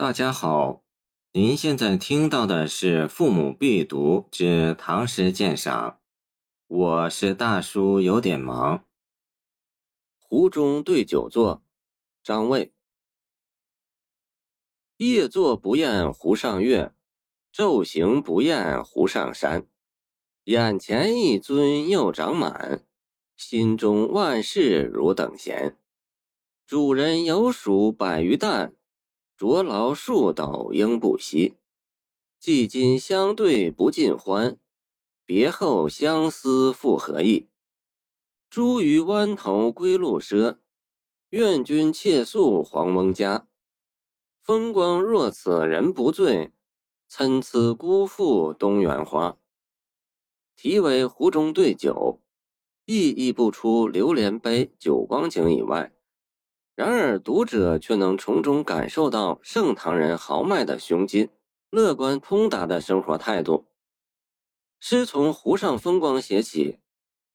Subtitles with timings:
[0.00, 0.84] 大家好，
[1.32, 5.90] 您现在听到的是《父母必读之唐诗鉴赏》，
[6.68, 8.84] 我是大叔，有点忙。
[10.16, 11.64] 湖中对酒坐，
[12.22, 12.72] 张卫。
[14.98, 16.92] 夜坐不厌湖上月，
[17.52, 19.66] 昼行不厌湖上山。
[20.44, 22.86] 眼前一樽又长满，
[23.36, 25.76] 心中万事如等闲。
[26.68, 28.76] 主人有黍百余担。
[29.38, 31.54] 着劳数斗应不息，
[32.40, 34.58] 既今相对不尽欢，
[35.24, 37.46] 别后相思复何意？
[38.50, 40.58] 茱萸湾头归路赊，
[41.28, 43.46] 愿君妾宿黄翁家。
[44.42, 46.50] 风光若此人不醉，
[47.06, 49.38] 参差辜负东园花。
[50.56, 52.18] 题为《湖中对酒》，
[52.86, 55.92] 意译不出流连杯、酒光景以外。
[56.78, 61.28] 然而，读者却能从中感受到盛唐人豪迈的胸襟、
[61.70, 63.66] 乐观通达的生活态度。
[64.78, 66.78] 诗从湖上风光写起，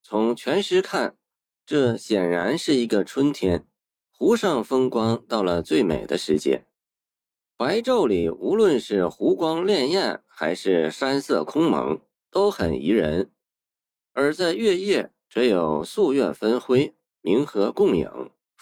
[0.01, 1.17] 从全诗看，
[1.65, 3.67] 这显然是一个春天，
[4.13, 6.65] 湖上风光到了最美的时节。
[7.57, 11.99] 白昼里，无论是湖光潋滟，还是山色空蒙，
[12.31, 13.25] 都很宜人；
[14.13, 18.09] 而在月夜，则有素月分辉，明和共影。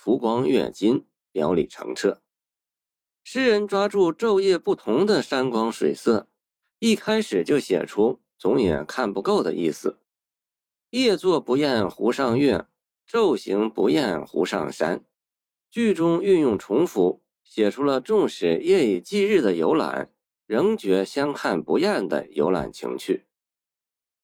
[0.03, 2.23] 浮光跃金，表里澄澈。
[3.23, 6.27] 诗人抓住昼夜不同的山光水色，
[6.79, 9.99] 一开始就写出总也看不够的意思。
[10.89, 12.65] 夜坐不厌湖上月，
[13.07, 15.05] 昼行不厌湖上山。
[15.69, 20.11] 句中运用重复，写出了纵使夜以继日的游览，
[20.47, 23.27] 仍觉相看不厌的游览情趣。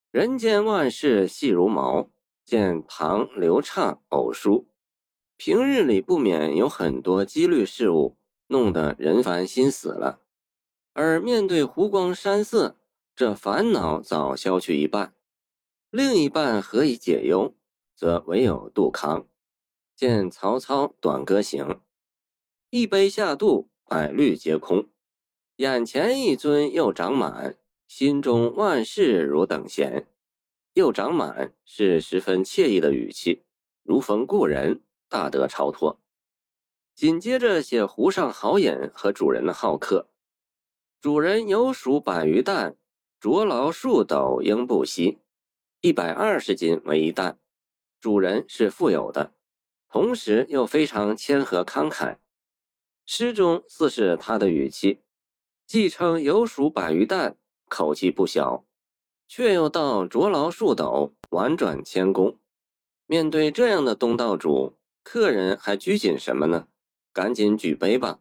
[0.09, 2.09] 人间万事细如毛，
[2.43, 4.67] 见唐刘畅偶书。
[5.37, 10.21] 平日里不免有很多机虑事物，弄得人烦心死了。
[10.93, 12.75] 而面对湖光山色，
[13.15, 15.13] 这烦恼早消去一半。
[15.91, 17.55] 另一半何以解忧？
[17.95, 19.27] 则唯有杜康。
[19.95, 21.65] 见曹操《短歌行》
[22.71, 24.87] ：“一杯下肚，百虑皆空；
[25.57, 30.07] 眼前一樽又长满，心中万事如等闲。”
[30.73, 33.43] 又长满是十分惬意的语气，
[33.83, 34.81] 如逢故人。
[35.09, 35.99] 大德超脱。
[36.95, 40.09] 紧接着写湖上好饮和主人的好客。
[40.99, 42.75] 主人有黍百余担，
[43.19, 45.19] 着劳数斗应不息。
[45.81, 47.39] 一百二十斤为一担。
[47.99, 49.33] 主人是富有的，
[49.89, 52.17] 同时又非常谦和慷慨。
[53.05, 55.01] 诗中似是他的语气，
[55.67, 57.37] 既称有黍百余担，
[57.69, 58.65] 口气不小，
[59.27, 62.39] 却又道着劳数斗，婉转谦恭。
[63.05, 64.73] 面对这样的东道主。
[65.09, 66.67] 客人还拘谨什么呢？
[67.13, 68.19] 赶紧举杯吧！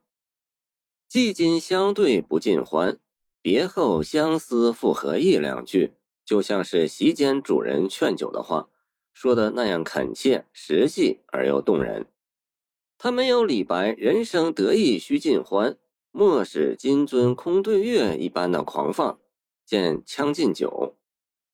[1.08, 3.00] 既今相对不尽欢，
[3.42, 5.36] 别后相思复何意？
[5.36, 5.94] 两句
[6.24, 8.68] 就像是席间主人劝酒的话，
[9.12, 12.06] 说的那样恳切、实际而又动人。
[12.96, 15.76] 他没有李白“人生得意须尽欢，
[16.12, 19.18] 莫使金樽空对月”一般的狂放，
[19.64, 20.94] 见《将进酒》，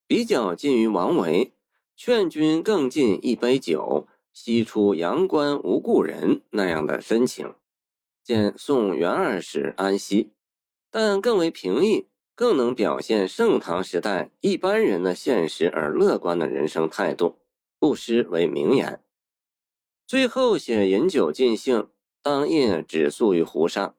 [0.05, 1.53] 比较近于王维
[1.97, 4.07] “劝君更尽一杯酒”。
[4.33, 7.53] 西出阳关无故人那样的深情，
[8.23, 10.33] 见宋元二使安西，
[10.89, 17.37] 但更为平易，更能表现盛唐时代一般人的现实而乐观的人生态度，
[17.77, 18.99] 不失为名言。
[20.07, 21.87] 最后写饮酒尽兴，
[22.21, 23.95] 当夜止宿于湖上。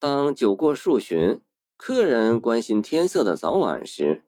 [0.00, 1.40] 当酒过数巡，
[1.76, 4.24] 客人关心天色的早晚时，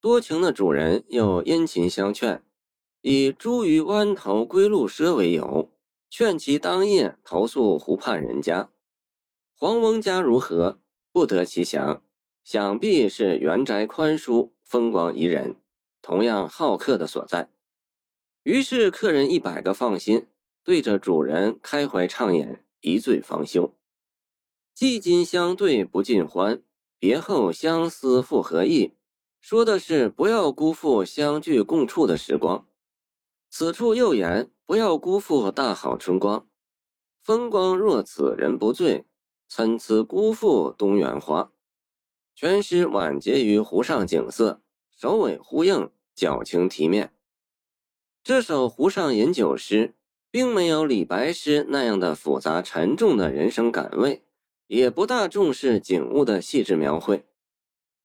[0.00, 2.42] 多情的主人又殷勤相劝。
[3.08, 5.70] 以茱萸湾头归路赊为由，
[6.10, 8.68] 劝其当夜投宿湖畔人家。
[9.54, 10.80] 黄翁家如何？
[11.12, 12.02] 不得其详，
[12.42, 15.54] 想必是园宅宽舒，风光宜人，
[16.02, 17.48] 同样好客的所在。
[18.42, 20.26] 于是客人一百个放心，
[20.64, 23.72] 对着主人开怀畅饮，一醉方休。
[24.74, 26.60] 既今相对不尽欢，
[26.98, 28.94] 别后相思复何意？
[29.40, 32.66] 说的是不要辜负相聚共处的时光。
[33.58, 36.46] 此处又言不要辜负大好春光，
[37.22, 39.06] 风光若此人不醉，
[39.48, 41.50] 参差辜负东园花。
[42.34, 44.60] 全诗晚结于湖上景色，
[44.94, 47.14] 首尾呼应，矫情题面。
[48.22, 49.94] 这首湖上饮酒诗，
[50.30, 54.22] 并没有李白诗那样的复杂沉重的人生感味，
[54.66, 57.24] 也不大重视景物的细致描绘。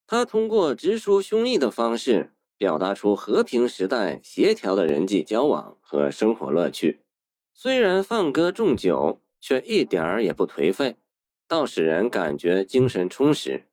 [0.06, 2.32] 他通过直抒胸臆的方式。
[2.62, 7.00] 表达出和平时代协调的人际交往和生活乐趣。
[7.52, 10.94] 虽然放歌纵酒，却一点儿也不颓废，
[11.48, 13.64] 倒使人感觉精神充实。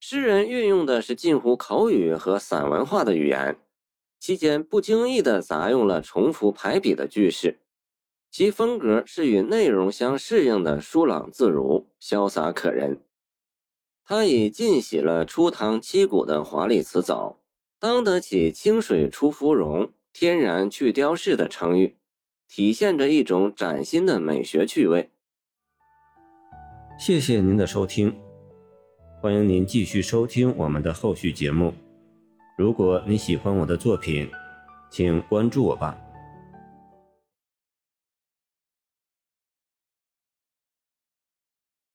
[0.00, 3.58] 诗人运用的是近乎口语和散文化的语言，
[4.18, 7.60] 期间不经意地杂用了重复排比的句式，
[8.30, 13.02] 其风格是与内容相适应的疏朗自如、潇洒可人。
[14.02, 17.37] 他以尽洗了初唐七古的华丽词藻，
[17.80, 21.96] 当得起“清水出芙蓉，天然去雕饰”的成语，
[22.48, 25.10] 体现着一种崭新的美学趣味。
[26.98, 28.18] 谢谢您的收听，
[29.20, 31.72] 欢迎您继续收听我们的后续节目。
[32.56, 34.28] 如果你喜欢我的作品，
[34.90, 35.96] 请关注我吧。